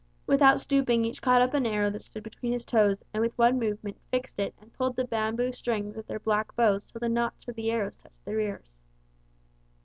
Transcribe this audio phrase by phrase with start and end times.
[0.25, 3.59] Without stooping each caught up an arrow that stood between his toes and with one
[3.59, 7.47] movement fixed it and pulled the bamboo strings of their black bows till the notch
[7.47, 8.81] of the arrows touched their ears.